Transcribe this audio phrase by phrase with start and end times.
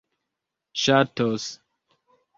[0.83, 1.45] ŝatos